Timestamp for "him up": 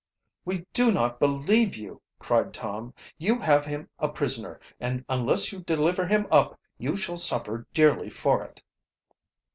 6.07-6.59